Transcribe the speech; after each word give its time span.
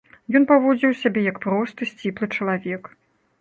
Ён 0.37 0.45
паводзіў 0.51 0.95
сябе 1.01 1.21
як 1.25 1.37
просты, 1.45 1.89
сціплы 1.91 2.31
чалавек. 2.39 2.91